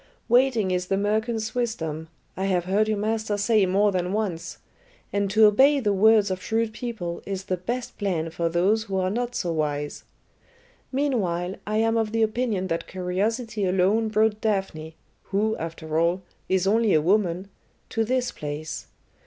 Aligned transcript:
'Waiting 0.27 0.71
is 0.71 0.87
the 0.87 0.97
merchant's 0.97 1.53
wisdom,' 1.53 2.07
I 2.35 2.45
have 2.45 2.65
heard 2.65 2.87
your 2.87 2.97
master 2.97 3.37
say 3.37 3.67
more 3.67 3.91
than 3.91 4.11
once, 4.13 4.57
and 5.13 5.29
to 5.29 5.45
obey 5.45 5.79
the 5.79 5.93
words 5.93 6.31
of 6.31 6.41
shrewd 6.41 6.73
people 6.73 7.21
is 7.27 7.43
the 7.43 7.57
best 7.57 7.99
plan 7.99 8.31
for 8.31 8.49
those 8.49 8.85
who 8.85 8.97
are 8.97 9.11
not 9.11 9.35
so 9.35 9.51
wise. 9.53 10.03
Meanwhile, 10.91 11.57
I 11.67 11.77
am 11.77 11.97
of 11.97 12.13
the 12.13 12.23
opinion 12.23 12.65
that 12.65 12.87
curiosity 12.87 13.63
alone 13.63 14.07
brought 14.07 14.41
Daphne 14.41 14.95
who, 15.25 15.55
after 15.57 15.99
all, 15.99 16.23
is 16.49 16.65
only 16.65 16.95
a 16.95 16.99
woman 17.01 17.49
to 17.89 18.03
this 18.03 18.31
place. 18.31 18.87